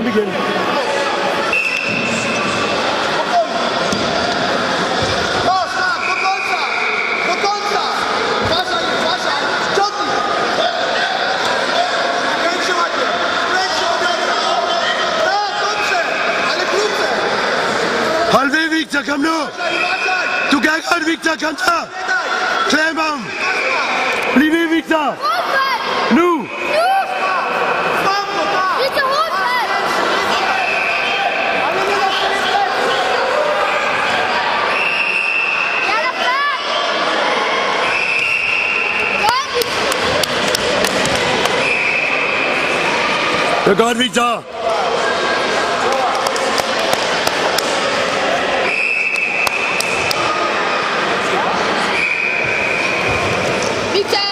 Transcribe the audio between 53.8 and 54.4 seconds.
He said.